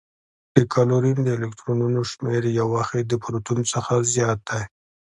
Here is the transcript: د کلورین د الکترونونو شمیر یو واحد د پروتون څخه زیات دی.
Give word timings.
د 0.55 0.57
کلورین 0.73 1.17
د 1.23 1.27
الکترونونو 1.37 1.99
شمیر 2.11 2.43
یو 2.59 2.67
واحد 2.75 3.03
د 3.09 3.13
پروتون 3.23 3.59
څخه 3.73 3.93
زیات 4.13 4.39
دی. 4.49 4.63